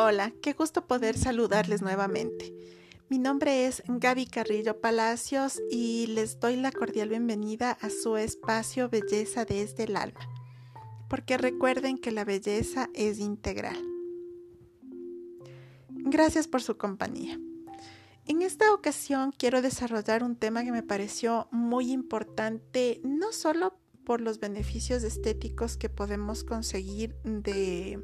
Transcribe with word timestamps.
Hola, 0.00 0.32
qué 0.42 0.52
gusto 0.52 0.86
poder 0.86 1.18
saludarles 1.18 1.82
nuevamente. 1.82 2.54
Mi 3.08 3.18
nombre 3.18 3.66
es 3.66 3.82
Gaby 3.88 4.26
Carrillo 4.26 4.80
Palacios 4.80 5.60
y 5.72 6.06
les 6.06 6.38
doy 6.38 6.54
la 6.54 6.70
cordial 6.70 7.08
bienvenida 7.08 7.72
a 7.72 7.90
su 7.90 8.16
espacio 8.16 8.88
Belleza 8.88 9.44
desde 9.44 9.82
el 9.82 9.96
alma, 9.96 10.20
porque 11.08 11.36
recuerden 11.36 11.98
que 11.98 12.12
la 12.12 12.24
belleza 12.24 12.88
es 12.94 13.18
integral. 13.18 13.76
Gracias 15.88 16.46
por 16.46 16.62
su 16.62 16.76
compañía. 16.76 17.36
En 18.24 18.42
esta 18.42 18.72
ocasión 18.72 19.32
quiero 19.36 19.62
desarrollar 19.62 20.22
un 20.22 20.36
tema 20.36 20.62
que 20.62 20.70
me 20.70 20.84
pareció 20.84 21.48
muy 21.50 21.90
importante, 21.90 23.00
no 23.02 23.32
solo 23.32 23.76
por 24.04 24.20
los 24.20 24.38
beneficios 24.38 25.02
estéticos 25.02 25.76
que 25.76 25.88
podemos 25.88 26.44
conseguir 26.44 27.16
de 27.24 28.00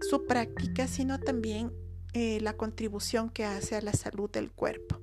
su 0.00 0.26
práctica, 0.26 0.86
sino 0.86 1.20
también 1.20 1.72
eh, 2.12 2.40
la 2.40 2.56
contribución 2.56 3.30
que 3.30 3.44
hace 3.44 3.76
a 3.76 3.80
la 3.80 3.92
salud 3.92 4.30
del 4.30 4.50
cuerpo. 4.50 5.00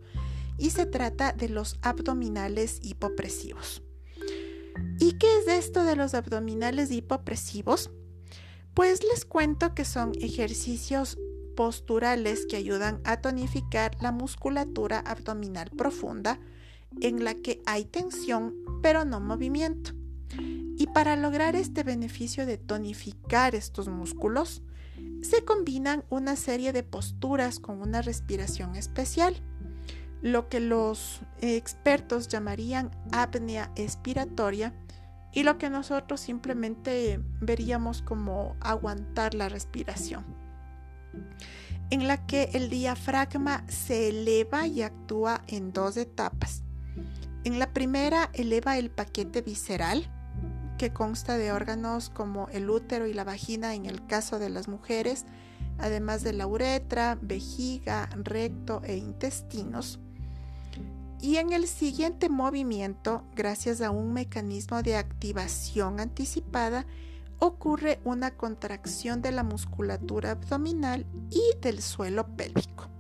Y 0.58 0.70
se 0.70 0.86
trata 0.86 1.34
de 1.34 1.50
los 1.50 1.78
abdominales 1.82 2.80
hipopresivos. 2.82 3.84
¿Y 5.00 5.14
qué 5.14 5.28
es 5.40 5.48
esto 5.48 5.84
de 5.84 5.96
los 5.96 6.14
abdominales 6.14 6.92
hipopresivos? 6.92 7.90
Pues 8.74 9.04
les 9.04 9.26
cuento 9.26 9.74
que 9.74 9.84
son 9.84 10.14
ejercicios 10.22 11.18
posturales 11.56 12.46
que 12.46 12.56
ayudan 12.56 13.02
a 13.04 13.18
tonificar 13.22 13.92
la 14.02 14.12
musculatura 14.12 15.00
abdominal 15.00 15.70
profunda 15.72 16.40
en 17.02 17.24
la 17.24 17.34
que 17.34 17.62
hay 17.66 17.86
tensión 17.86 18.56
pero 18.82 19.06
no 19.06 19.20
movimiento. 19.20 19.92
Y 20.78 20.88
para 20.88 21.16
lograr 21.16 21.56
este 21.56 21.84
beneficio 21.84 22.46
de 22.46 22.58
tonificar 22.58 23.54
estos 23.54 23.88
músculos, 23.88 24.64
se 25.22 25.46
combinan 25.46 26.04
una 26.10 26.36
serie 26.36 26.74
de 26.74 26.84
posturas 26.84 27.60
con 27.60 27.82
una 27.82 28.02
respiración 28.02 28.76
especial, 28.76 29.36
lo 30.22 30.50
que 30.50 30.60
los 30.60 31.22
expertos 31.42 32.28
llamarían 32.28 32.92
apnea 33.12 33.72
expiratoria 33.76 34.74
y 35.34 35.44
lo 35.44 35.58
que 35.58 35.70
nosotros 35.70 36.20
simplemente 36.20 37.20
veríamos 37.40 38.02
como 38.02 38.56
aguantar 38.60 39.34
la 39.34 39.50
respiración, 39.50 40.26
en 41.90 42.08
la 42.08 42.26
que 42.26 42.50
el 42.54 42.70
diafragma 42.70 43.64
se 43.68 44.10
eleva 44.10 44.68
y 44.68 44.82
actúa 44.82 45.42
en 45.48 45.72
dos 45.72 45.98
etapas. 45.98 46.64
En 47.44 47.58
la 47.58 47.74
primera 47.74 48.30
eleva 48.34 48.78
el 48.78 48.92
paquete 48.92 49.42
visceral, 49.42 50.06
que 50.82 50.92
consta 50.92 51.38
de 51.38 51.52
órganos 51.52 52.10
como 52.10 52.48
el 52.48 52.68
útero 52.68 53.06
y 53.06 53.14
la 53.14 53.24
vagina 53.24 53.76
en 53.76 53.86
el 53.86 54.04
caso 54.08 54.40
de 54.40 54.50
las 54.50 54.68
mujeres, 54.68 55.26
además 55.78 56.24
de 56.24 56.34
la 56.34 56.48
uretra, 56.48 57.20
vejiga, 57.22 58.10
recto 58.16 58.82
e 58.84 58.98
intestinos. 58.98 60.00
Y 61.22 61.36
en 61.36 61.54
el 61.54 61.68
siguiente 61.68 62.30
movimiento, 62.30 63.24
gracias 63.36 63.82
a 63.82 63.92
un 63.92 64.12
mecanismo 64.12 64.82
de 64.82 64.96
activación 64.96 66.00
anticipada, 66.00 66.88
ocurre 67.38 68.00
una 68.04 68.32
contracción 68.32 69.22
de 69.22 69.34
la 69.34 69.44
musculatura 69.44 70.32
abdominal 70.32 71.06
y 71.30 71.44
del 71.62 71.84
suelo 71.84 72.26
pélvico. 72.36 72.91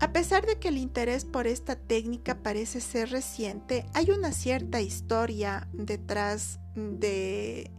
A 0.00 0.12
pesar 0.14 0.46
de 0.46 0.58
que 0.58 0.68
el 0.68 0.78
interés 0.78 1.26
por 1.26 1.46
esta 1.46 1.76
técnica 1.76 2.42
parece 2.42 2.80
ser 2.80 3.10
reciente, 3.10 3.84
hay 3.92 4.10
una 4.10 4.32
cierta 4.32 4.80
historia 4.80 5.68
detrás 5.74 6.58
de 6.74 7.70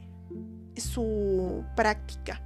su 0.78 1.66
práctica, 1.76 2.42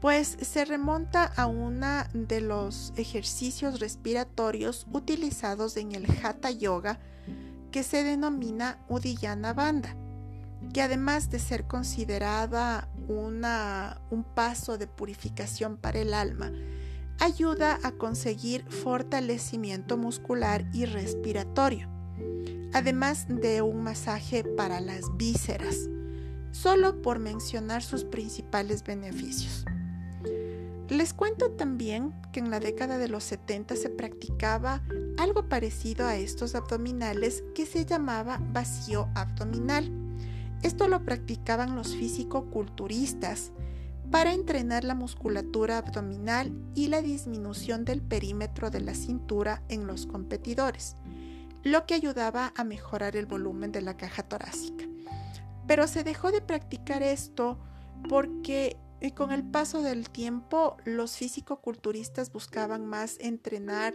pues 0.00 0.36
se 0.40 0.64
remonta 0.64 1.24
a 1.24 1.46
uno 1.46 2.02
de 2.12 2.40
los 2.40 2.92
ejercicios 2.96 3.78
respiratorios 3.78 4.86
utilizados 4.92 5.76
en 5.76 5.92
el 5.92 6.06
Hatha 6.22 6.50
Yoga 6.50 6.98
que 7.70 7.84
se 7.84 8.02
denomina 8.02 8.84
Udiyana 8.88 9.52
Bandha, 9.52 9.96
que 10.72 10.82
además 10.82 11.30
de 11.30 11.38
ser 11.38 11.64
considerada 11.68 12.88
un 13.08 14.24
paso 14.34 14.78
de 14.78 14.88
purificación 14.88 15.76
para 15.76 16.00
el 16.00 16.12
alma, 16.12 16.52
ayuda 17.18 17.78
a 17.82 17.92
conseguir 17.92 18.64
fortalecimiento 18.68 19.96
muscular 19.96 20.66
y 20.72 20.84
respiratorio, 20.84 21.88
además 22.72 23.26
de 23.28 23.62
un 23.62 23.82
masaje 23.82 24.44
para 24.44 24.80
las 24.80 25.16
vísceras, 25.16 25.88
solo 26.52 27.02
por 27.02 27.18
mencionar 27.18 27.82
sus 27.82 28.04
principales 28.04 28.84
beneficios. 28.84 29.64
Les 30.88 31.14
cuento 31.14 31.50
también 31.50 32.14
que 32.32 32.40
en 32.40 32.50
la 32.50 32.60
década 32.60 32.98
de 32.98 33.08
los 33.08 33.24
70 33.24 33.74
se 33.74 33.88
practicaba 33.88 34.82
algo 35.16 35.48
parecido 35.48 36.06
a 36.06 36.16
estos 36.16 36.54
abdominales 36.54 37.42
que 37.54 37.64
se 37.64 37.86
llamaba 37.86 38.38
vacío 38.52 39.08
abdominal. 39.14 39.90
Esto 40.62 40.86
lo 40.88 41.04
practicaban 41.04 41.74
los 41.74 41.96
físico-culturistas 41.96 43.52
para 44.10 44.32
entrenar 44.32 44.84
la 44.84 44.94
musculatura 44.94 45.78
abdominal 45.78 46.52
y 46.74 46.88
la 46.88 47.02
disminución 47.02 47.84
del 47.84 48.02
perímetro 48.02 48.70
de 48.70 48.80
la 48.80 48.94
cintura 48.94 49.62
en 49.68 49.86
los 49.86 50.06
competidores, 50.06 50.96
lo 51.62 51.86
que 51.86 51.94
ayudaba 51.94 52.52
a 52.56 52.64
mejorar 52.64 53.16
el 53.16 53.26
volumen 53.26 53.72
de 53.72 53.82
la 53.82 53.96
caja 53.96 54.22
torácica. 54.22 54.84
Pero 55.66 55.86
se 55.88 56.04
dejó 56.04 56.30
de 56.30 56.42
practicar 56.42 57.02
esto 57.02 57.58
porque 58.08 58.76
eh, 59.00 59.12
con 59.12 59.32
el 59.32 59.42
paso 59.44 59.82
del 59.82 60.10
tiempo 60.10 60.76
los 60.84 61.16
físico-culturistas 61.16 62.32
buscaban 62.32 62.86
más 62.86 63.16
entrenar 63.18 63.94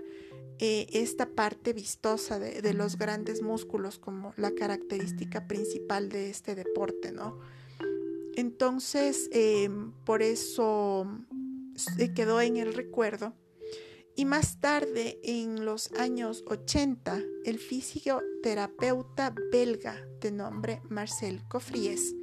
eh, 0.58 0.88
esta 0.92 1.28
parte 1.28 1.74
vistosa 1.74 2.40
de, 2.40 2.62
de 2.62 2.74
los 2.74 2.98
grandes 2.98 3.42
músculos 3.42 4.00
como 4.00 4.34
la 4.36 4.52
característica 4.52 5.48
principal 5.48 6.10
de 6.10 6.30
este 6.30 6.56
deporte, 6.56 7.12
¿no? 7.12 7.40
Entonces, 8.40 9.30
em, 9.34 9.92
por 10.06 10.22
eso 10.22 11.06
se 11.76 12.14
quedó 12.14 12.40
en 12.40 12.56
el 12.56 12.74
recuerdo. 12.74 13.34
Y 14.16 14.24
más 14.24 14.62
tarde, 14.62 15.20
en 15.24 15.66
los 15.66 15.92
años 15.92 16.46
80, 16.48 17.22
el 17.44 17.60
fisioterapeuta 17.60 19.36
belga 19.52 20.02
de 20.22 20.32
nombre 20.32 20.82
Marcel 20.90 21.42
Coffries, 21.50 22.16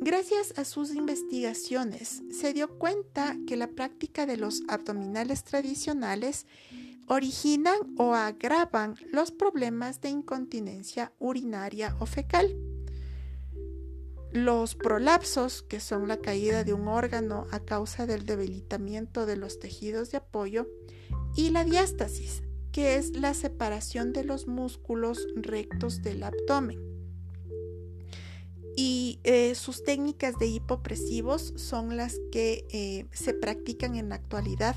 gracias 0.00 0.52
a 0.58 0.66
sus 0.66 0.94
investigaciones, 0.94 2.22
se 2.30 2.52
dio 2.52 2.78
cuenta 2.78 3.38
que 3.46 3.56
la 3.56 3.68
práctica 3.68 4.26
de 4.26 4.36
los 4.36 4.62
abdominales 4.68 5.44
tradicionales 5.44 6.44
originan 7.06 7.78
o 7.96 8.12
agravan 8.12 8.96
los 9.10 9.30
problemas 9.30 10.02
de 10.02 10.10
incontinencia 10.10 11.14
urinaria 11.18 11.96
o 12.00 12.04
fecal. 12.06 12.54
Los 14.32 14.74
prolapsos, 14.74 15.62
que 15.62 15.78
son 15.78 16.08
la 16.08 16.16
caída 16.16 16.64
de 16.64 16.72
un 16.72 16.88
órgano 16.88 17.46
a 17.50 17.60
causa 17.60 18.06
del 18.06 18.24
debilitamiento 18.24 19.26
de 19.26 19.36
los 19.36 19.58
tejidos 19.58 20.10
de 20.10 20.18
apoyo, 20.18 20.66
y 21.36 21.50
la 21.50 21.64
diástasis, 21.64 22.42
que 22.72 22.96
es 22.96 23.10
la 23.14 23.34
separación 23.34 24.14
de 24.14 24.24
los 24.24 24.46
músculos 24.48 25.26
rectos 25.36 26.02
del 26.02 26.22
abdomen. 26.22 26.80
Y 28.74 29.20
eh, 29.24 29.54
sus 29.54 29.84
técnicas 29.84 30.38
de 30.38 30.46
hipopresivos 30.46 31.52
son 31.56 31.98
las 31.98 32.18
que 32.30 32.66
eh, 32.70 33.04
se 33.12 33.34
practican 33.34 33.96
en 33.96 34.08
la 34.08 34.14
actualidad 34.14 34.76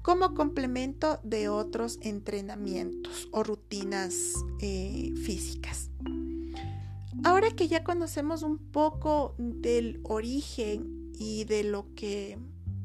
como 0.00 0.34
complemento 0.34 1.20
de 1.22 1.50
otros 1.50 1.98
entrenamientos 2.02 3.28
o 3.32 3.42
rutinas 3.42 4.14
eh, 4.60 5.12
físicas. 5.22 5.90
Ahora 7.24 7.50
que 7.52 7.68
ya 7.68 7.82
conocemos 7.82 8.42
un 8.42 8.58
poco 8.58 9.34
del 9.38 10.00
origen 10.04 11.10
y 11.18 11.44
de 11.44 11.64
lo 11.64 11.94
que, 11.94 12.38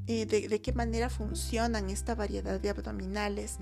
eh, 0.08 0.26
de, 0.26 0.62
qué 0.62 0.72
manera 0.72 1.10
funcionan 1.10 1.90
esta 1.90 2.16
variedad 2.16 2.58
de 2.58 2.70
abdominales, 2.70 3.58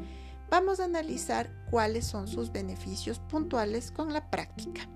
vamos 0.52 0.80
a 0.80 0.86
analizar 0.86 1.50
cuáles 1.72 2.06
son 2.06 2.28
sus 2.28 2.52
beneficios 2.52 3.18
puntuales 3.18 3.92
con 3.92 4.14
la 4.14 4.30
práctica. 4.30 4.88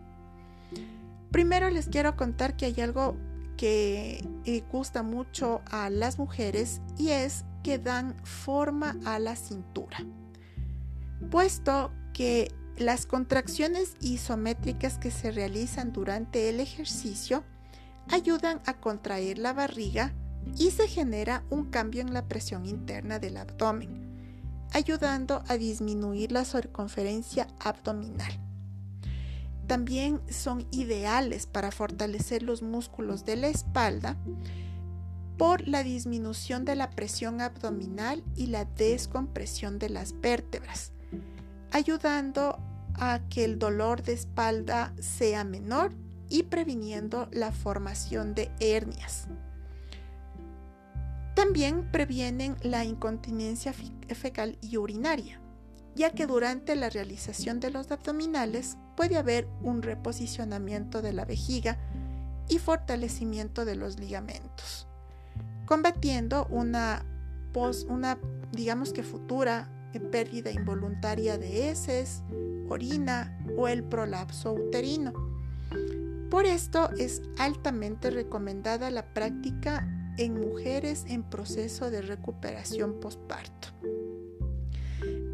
Primero 1.32 1.72
les 1.72 1.88
quiero 1.88 2.16
contar 2.16 2.56
que 2.56 2.68
hay 2.68 2.80
algo 2.80 3.18
que 3.58 4.24
eh, 4.46 4.64
gusta 4.72 5.02
mucho 5.02 5.62
a 5.72 5.90
las 5.90 6.20
mujeres 6.20 6.80
y 7.00 7.10
es 7.10 7.44
que 7.64 7.80
dan 7.80 8.16
forma 8.24 8.98
a 9.04 9.18
la 9.18 9.36
cintura, 9.36 9.98
puesto 11.32 11.92
que 12.14 12.52
las 12.82 13.06
contracciones 13.06 13.96
isométricas 14.02 14.98
que 14.98 15.12
se 15.12 15.32
realizan 15.32 15.92
durante 15.92 16.50
el 16.50 16.60
ejercicio 16.60 17.44
ayudan 18.10 18.62
a 18.66 18.80
contraer 18.80 19.38
la 19.38 19.54
barriga 19.54 20.14
y 20.58 20.72
se 20.72 20.88
genera 20.88 21.44
un 21.50 21.66
cambio 21.66 22.02
en 22.02 22.14
la 22.14 22.28
presión 22.28 22.66
interna 22.66 23.20
del 23.20 23.38
abdomen, 23.38 24.68
ayudando 24.72 25.44
a 25.48 25.58
disminuir 25.58 26.32
la 26.32 26.46
circunferencia 26.46 27.48
abdominal. 27.60 28.32
También 29.68 30.22
son 30.30 30.68
ideales 30.72 31.46
para 31.46 31.72
fortalecer 31.72 32.44
los 32.44 32.62
músculos 32.62 33.24
de 33.24 33.38
la 33.38 33.48
espalda 33.48 34.18
por 35.38 35.68
la 35.68 35.84
disminución 35.84 36.66
de 36.66 36.76
la 36.76 36.90
presión 36.92 37.42
abdominal 37.42 38.24
y 38.36 38.48
la 38.48 38.66
descompresión 38.66 39.80
de 39.80 39.90
las 39.90 40.20
vértebras, 40.20 40.92
ayudando 41.72 42.60
a 43.02 43.20
que 43.30 43.44
el 43.44 43.58
dolor 43.58 44.04
de 44.04 44.14
espalda 44.14 44.94
sea 45.00 45.44
menor 45.44 45.92
y 46.30 46.44
previniendo 46.44 47.28
la 47.32 47.52
formación 47.52 48.36
de 48.36 48.52
hernias. 48.60 49.28
También 51.36 51.90
previenen 51.92 52.56
la 52.62 52.86
incontinencia 52.86 53.74
fecal 53.74 54.60
y 54.62 54.78
urinaria, 54.78 55.42
ya 55.96 56.12
que 56.12 56.28
durante 56.28 56.76
la 56.76 56.92
realización 56.92 57.60
de 57.60 57.72
los 57.72 57.92
abdominales 57.92 58.78
puede 58.96 59.18
haber 59.18 59.48
un 59.64 59.82
reposicionamiento 59.82 61.02
de 61.02 61.14
la 61.14 61.26
vejiga 61.26 61.80
y 62.50 62.60
fortalecimiento 62.60 63.66
de 63.66 63.78
los 63.78 64.00
ligamentos, 64.00 64.88
combatiendo 65.66 66.46
una, 66.52 67.04
una 67.88 68.20
digamos 68.52 68.94
que 68.94 69.02
futura 69.02 69.70
pérdida 70.00 70.52
involuntaria 70.52 71.38
de 71.38 71.70
heces, 71.70 72.24
orina 72.70 73.38
o 73.58 73.68
el 73.68 73.84
prolapso 73.84 74.54
uterino. 74.54 75.14
Por 76.30 76.46
esto 76.46 76.90
es 76.98 77.22
altamente 77.38 78.10
recomendada 78.10 78.90
la 78.90 79.14
práctica 79.14 79.88
en 80.18 80.40
mujeres 80.40 81.06
en 81.08 81.24
proceso 81.24 81.92
de 81.92 82.02
recuperación 82.02 83.00
postparto. 83.00 83.70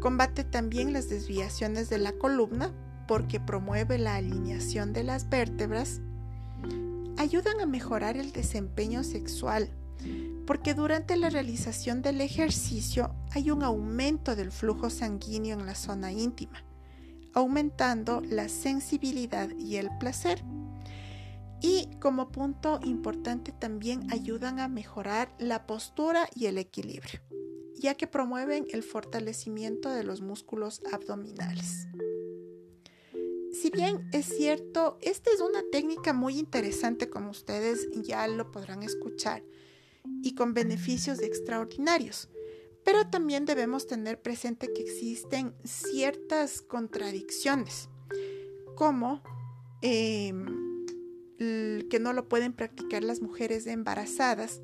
Combate 0.00 0.44
también 0.44 0.92
las 0.92 1.08
desviaciones 1.08 1.88
de 1.90 1.98
la 1.98 2.12
columna 2.12 2.72
porque 3.06 3.40
promueve 3.40 3.98
la 3.98 4.16
alineación 4.16 4.92
de 4.92 5.02
las 5.02 5.28
vértebras. 5.28 6.00
Ayudan 7.16 7.60
a 7.60 7.66
mejorar 7.66 8.16
el 8.16 8.32
desempeño 8.32 9.02
sexual 9.02 9.70
porque 10.46 10.74
durante 10.74 11.16
la 11.16 11.30
realización 11.30 12.02
del 12.02 12.20
ejercicio 12.20 13.14
hay 13.32 13.50
un 13.50 13.62
aumento 13.62 14.36
del 14.36 14.50
flujo 14.50 14.90
sanguíneo 14.90 15.58
en 15.58 15.66
la 15.66 15.74
zona 15.74 16.12
íntima, 16.12 16.64
aumentando 17.34 18.20
la 18.20 18.48
sensibilidad 18.48 19.50
y 19.58 19.76
el 19.76 19.88
placer. 19.98 20.42
Y 21.60 21.88
como 22.00 22.30
punto 22.30 22.80
importante 22.84 23.52
también 23.52 24.12
ayudan 24.12 24.60
a 24.60 24.68
mejorar 24.68 25.34
la 25.38 25.66
postura 25.66 26.28
y 26.34 26.46
el 26.46 26.58
equilibrio 26.58 27.20
ya 27.78 27.94
que 27.94 28.06
promueven 28.06 28.66
el 28.70 28.82
fortalecimiento 28.82 29.90
de 29.90 30.04
los 30.04 30.20
músculos 30.20 30.82
abdominales. 30.92 31.86
Si 33.52 33.70
bien 33.70 34.08
es 34.12 34.26
cierto, 34.26 34.98
esta 35.00 35.30
es 35.32 35.40
una 35.40 35.62
técnica 35.72 36.12
muy 36.12 36.38
interesante 36.38 37.08
como 37.08 37.30
ustedes 37.30 37.88
ya 37.92 38.26
lo 38.28 38.50
podrán 38.52 38.82
escuchar 38.82 39.42
y 40.22 40.34
con 40.34 40.54
beneficios 40.54 41.20
extraordinarios, 41.20 42.28
pero 42.84 43.06
también 43.08 43.44
debemos 43.44 43.86
tener 43.86 44.20
presente 44.20 44.72
que 44.72 44.82
existen 44.82 45.54
ciertas 45.64 46.62
contradicciones, 46.62 47.88
como 48.74 49.22
em, 49.82 50.46
que 51.38 51.98
no 52.00 52.12
lo 52.12 52.28
pueden 52.28 52.52
practicar 52.52 53.04
las 53.04 53.20
mujeres 53.20 53.66
embarazadas, 53.66 54.60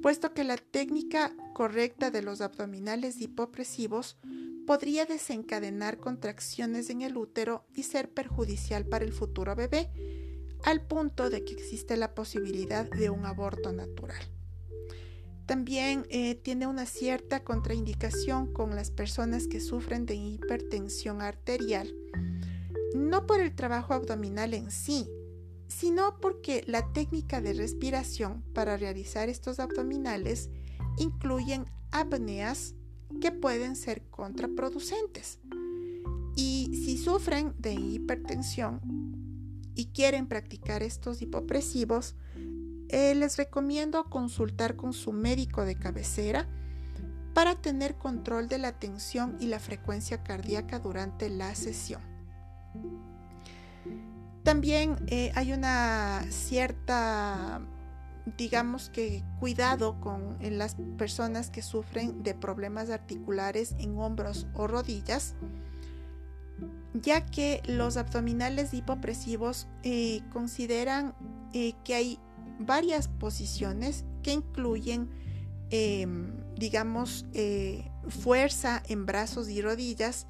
puesto 0.00 0.32
que 0.32 0.44
la 0.44 0.56
técnica 0.56 1.34
correcta 1.52 2.10
de 2.10 2.22
los 2.22 2.40
abdominales 2.40 3.20
hipopresivos 3.20 4.16
podría 4.66 5.04
desencadenar 5.04 5.98
contracciones 5.98 6.90
en 6.90 7.02
el 7.02 7.16
útero 7.16 7.66
y 7.74 7.82
ser 7.82 8.08
perjudicial 8.10 8.86
para 8.86 9.04
el 9.04 9.12
futuro 9.12 9.56
bebé, 9.56 9.90
al 10.62 10.86
punto 10.86 11.28
de 11.28 11.44
que 11.44 11.54
existe 11.54 11.96
la 11.96 12.14
posibilidad 12.14 12.88
de 12.88 13.10
un 13.10 13.26
aborto 13.26 13.72
natural. 13.72 14.22
También 15.50 16.06
eh, 16.10 16.36
tiene 16.36 16.68
una 16.68 16.86
cierta 16.86 17.42
contraindicación 17.42 18.52
con 18.52 18.76
las 18.76 18.92
personas 18.92 19.48
que 19.48 19.60
sufren 19.60 20.06
de 20.06 20.14
hipertensión 20.14 21.22
arterial, 21.22 21.92
no 22.94 23.26
por 23.26 23.40
el 23.40 23.52
trabajo 23.56 23.92
abdominal 23.92 24.54
en 24.54 24.70
sí, 24.70 25.08
sino 25.66 26.20
porque 26.20 26.62
la 26.68 26.92
técnica 26.92 27.40
de 27.40 27.54
respiración 27.54 28.44
para 28.54 28.76
realizar 28.76 29.28
estos 29.28 29.58
abdominales 29.58 30.50
incluyen 30.98 31.64
apneas 31.90 32.76
que 33.20 33.32
pueden 33.32 33.74
ser 33.74 34.04
contraproducentes. 34.08 35.40
Y 36.36 36.80
si 36.84 36.96
sufren 36.96 37.54
de 37.58 37.72
hipertensión 37.72 38.80
y 39.74 39.86
quieren 39.86 40.28
practicar 40.28 40.84
estos 40.84 41.20
hipopresivos, 41.20 42.14
eh, 42.92 43.14
les 43.14 43.36
recomiendo 43.36 44.04
consultar 44.04 44.74
con 44.74 44.92
su 44.92 45.12
médico 45.12 45.64
de 45.64 45.76
cabecera 45.76 46.48
para 47.34 47.54
tener 47.54 47.94
control 47.94 48.48
de 48.48 48.58
la 48.58 48.72
tensión 48.72 49.36
y 49.38 49.46
la 49.46 49.60
frecuencia 49.60 50.24
cardíaca 50.24 50.80
durante 50.80 51.28
la 51.30 51.54
sesión. 51.54 52.02
También 54.42 54.96
eh, 55.06 55.30
hay 55.36 55.52
una 55.52 56.24
cierta, 56.30 57.60
digamos 58.36 58.90
que, 58.90 59.22
cuidado 59.38 60.00
con 60.00 60.38
las 60.40 60.74
personas 60.98 61.50
que 61.50 61.62
sufren 61.62 62.24
de 62.24 62.34
problemas 62.34 62.90
articulares 62.90 63.76
en 63.78 63.96
hombros 63.98 64.48
o 64.54 64.66
rodillas, 64.66 65.36
ya 66.94 67.24
que 67.24 67.62
los 67.66 67.96
abdominales 67.96 68.74
hipopresivos 68.74 69.68
eh, 69.84 70.22
consideran 70.32 71.14
que 71.84 71.94
hay 71.94 72.18
varias 72.60 73.08
posiciones 73.08 74.04
que 74.22 74.32
incluyen, 74.32 75.08
em, 75.70 76.32
digamos, 76.56 77.26
fuerza 78.08 78.82
en 78.88 79.06
brazos 79.06 79.48
y 79.48 79.62
rodillas 79.62 80.26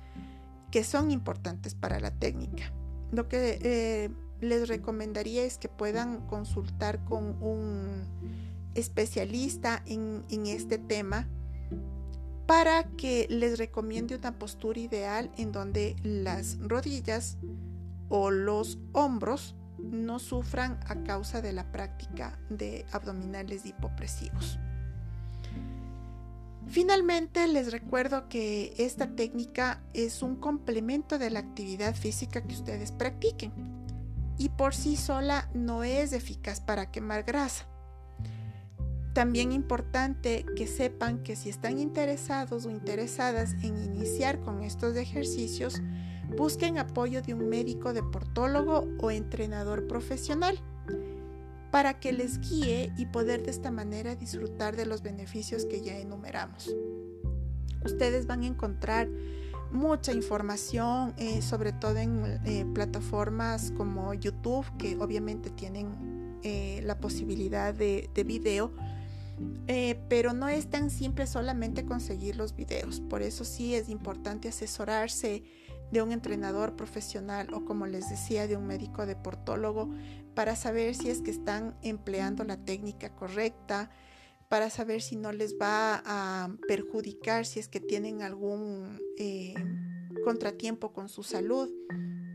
que 0.70 0.84
son 0.84 1.10
importantes 1.10 1.74
para 1.74 2.00
la 2.00 2.10
técnica. 2.12 2.72
Lo 3.10 3.28
que 3.28 3.58
eh, 3.62 4.10
les 4.40 4.68
recomendaría 4.68 5.42
es 5.42 5.58
que 5.58 5.68
puedan 5.68 6.26
consultar 6.26 7.04
con 7.04 7.42
un 7.42 8.04
especialista 8.74 9.82
en, 9.86 10.24
este 10.46 10.78
tema 10.78 11.28
para 12.46 12.84
que 12.96 13.26
les 13.28 13.58
recomiende 13.58 14.16
una 14.16 14.38
postura 14.38 14.78
ideal 14.78 15.30
en 15.36 15.52
donde 15.52 15.96
las 16.02 16.58
rodillas 16.60 17.36
o 18.08 18.30
los 18.30 18.78
hombros 18.92 19.56
no 19.90 20.18
sufran 20.18 20.78
a 20.86 21.02
causa 21.04 21.42
de 21.42 21.52
la 21.52 21.70
práctica 21.70 22.38
de 22.48 22.86
abdominales 22.92 23.66
hipopresivos. 23.66 24.58
Finalmente, 26.68 27.48
les 27.48 27.72
recuerdo 27.72 28.28
que 28.28 28.74
esta 28.78 29.08
técnica 29.16 29.82
es 29.92 30.22
un 30.22 30.36
complemento 30.36 31.18
de 31.18 31.30
la 31.30 31.40
actividad 31.40 31.94
física 31.94 32.42
que 32.42 32.54
ustedes 32.54 32.92
practiquen 32.92 33.52
y 34.38 34.50
por 34.50 34.74
sí 34.74 34.96
sola 34.96 35.50
no 35.52 35.84
es 35.84 36.12
eficaz 36.12 36.60
para 36.60 36.90
quemar 36.90 37.24
grasa. 37.24 37.66
También 39.12 39.50
importante 39.50 40.46
que 40.56 40.68
sepan 40.68 41.24
que 41.24 41.34
si 41.34 41.48
están 41.48 41.78
interesados 41.78 42.64
o 42.64 42.70
interesadas 42.70 43.54
en 43.62 43.76
iniciar 43.76 44.40
con 44.40 44.62
estos 44.62 44.96
ejercicios, 44.96 45.82
busquen 46.36 46.78
apoyo 46.78 47.22
de 47.22 47.34
un 47.34 47.48
médico 47.48 47.92
deportólogo 47.92 48.86
o 48.98 49.10
entrenador 49.10 49.86
profesional 49.86 50.58
para 51.70 52.00
que 52.00 52.12
les 52.12 52.40
guíe 52.40 52.92
y 52.96 53.06
poder 53.06 53.42
de 53.44 53.50
esta 53.50 53.70
manera 53.70 54.16
disfrutar 54.16 54.76
de 54.76 54.86
los 54.86 55.02
beneficios 55.02 55.64
que 55.66 55.80
ya 55.80 55.98
enumeramos. 55.98 56.74
Ustedes 57.84 58.26
van 58.26 58.42
a 58.42 58.46
encontrar 58.46 59.08
mucha 59.70 60.12
información, 60.12 61.14
eh, 61.16 61.42
sobre 61.42 61.72
todo 61.72 61.96
en 61.96 62.40
eh, 62.44 62.66
plataformas 62.74 63.72
como 63.76 64.12
YouTube, 64.14 64.66
que 64.78 64.96
obviamente 64.96 65.50
tienen 65.50 66.38
eh, 66.42 66.80
la 66.84 66.98
posibilidad 66.98 67.72
de, 67.72 68.10
de 68.14 68.24
video, 68.24 68.72
pero 70.10 70.34
no 70.34 70.50
es 70.50 70.68
tan 70.68 70.90
simple 70.90 71.26
solamente 71.26 71.86
conseguir 71.86 72.36
los 72.36 72.54
videos. 72.54 73.00
Por 73.00 73.22
eso 73.22 73.46
sí 73.46 73.74
es 73.74 73.88
importante 73.88 74.48
asesorarse 74.48 75.44
de 75.90 76.02
un 76.02 76.12
entrenador 76.12 76.76
profesional 76.76 77.52
o 77.52 77.64
como 77.64 77.86
les 77.86 78.08
decía 78.08 78.46
de 78.46 78.56
un 78.56 78.66
médico 78.66 79.06
deportólogo 79.06 79.90
para 80.34 80.56
saber 80.56 80.94
si 80.94 81.10
es 81.10 81.20
que 81.20 81.30
están 81.30 81.76
empleando 81.82 82.44
la 82.44 82.56
técnica 82.56 83.14
correcta, 83.14 83.90
para 84.48 84.70
saber 84.70 85.02
si 85.02 85.16
no 85.16 85.32
les 85.32 85.54
va 85.54 86.02
a 86.04 86.50
perjudicar, 86.66 87.46
si 87.46 87.60
es 87.60 87.68
que 87.68 87.80
tienen 87.80 88.22
algún 88.22 89.00
eh, 89.16 89.54
contratiempo 90.24 90.92
con 90.92 91.08
su 91.08 91.22
salud. 91.22 91.70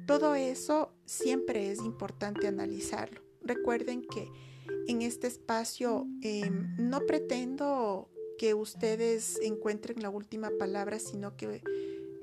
Todo 0.06 0.36
eso 0.36 0.94
siempre 1.06 1.72
es 1.72 1.80
importante 1.80 2.48
analizarlo. 2.48 3.22
Recuerden 3.42 4.02
que 4.02 4.30
en 4.88 5.02
este 5.02 5.28
espacio 5.28 6.08
em, 6.22 6.76
no 6.78 7.02
pretendo 7.02 8.10
que 8.38 8.54
ustedes 8.54 9.40
encuentren 9.42 10.02
la 10.02 10.10
última 10.10 10.52
palabra, 10.58 11.00
sino 11.00 11.36
que 11.36 11.62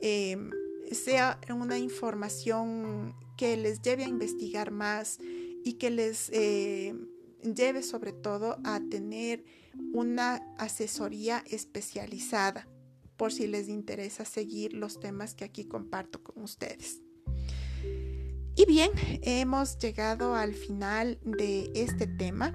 em, 0.01 0.51
sea 0.91 1.41
una 1.55 1.79
información 1.79 3.15
que 3.37 3.57
les 3.57 3.81
lleve 3.83 4.05
a 4.05 4.09
investigar 4.09 4.71
más 4.71 5.19
y 5.65 5.75
que 5.75 5.91
les 5.91 6.29
eh, 6.33 6.95
lleve 7.43 7.83
sobre 7.83 8.13
todo 8.13 8.59
a 8.65 8.81
tener 8.91 9.45
una 9.93 10.37
asesoría 10.59 11.43
especializada 11.49 12.69
por 13.17 13.33
si 13.33 13.47
les 13.47 13.69
interesa 13.69 14.25
seguir 14.25 14.75
los 14.75 15.01
temas 15.01 15.35
que 15.35 15.45
aquí 15.45 15.65
comparto 15.65 16.23
con 16.23 16.43
ustedes. 16.43 17.01
Y 18.55 18.67
bien, 18.67 18.91
hemos 19.23 19.79
llegado 19.79 20.35
al 20.35 20.55
final 20.55 21.19
de 21.23 21.71
este 21.75 22.07
tema. 22.07 22.53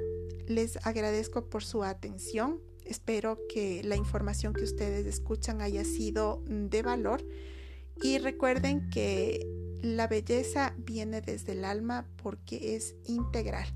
Les 0.48 0.78
agradezco 0.86 1.50
por 1.50 1.64
su 1.64 1.84
atención. 1.84 2.62
Espero 2.86 3.40
que 3.50 3.82
la 3.84 3.96
información 3.96 4.54
que 4.54 4.64
ustedes 4.64 5.06
escuchan 5.08 5.62
haya 5.62 5.84
sido 5.84 6.44
de 6.46 6.82
valor 6.84 7.24
y 8.02 8.18
recuerden 8.18 8.90
que 8.90 9.48
la 9.82 10.08
belleza 10.08 10.74
viene 10.78 11.22
desde 11.22 11.54
el 11.54 11.66
alma 11.66 12.08
porque 12.22 12.76
es 12.76 12.96
integral. 13.06 13.68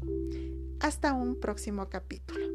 Hasta 0.79 1.13
un 1.13 1.39
próximo 1.39 1.89
capítulo. 1.89 2.50